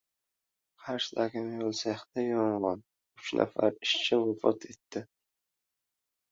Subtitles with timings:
[0.85, 2.83] Qarshidagi mebel sexida yong‘in:
[3.21, 5.07] uch nafar ishchi vafot etdi